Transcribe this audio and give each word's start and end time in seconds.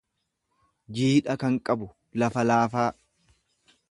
jiidha 0.99 1.35
kan 1.43 1.59
qabu; 1.69 1.91
Lafa 2.23 2.47
laafaa. 2.49 2.89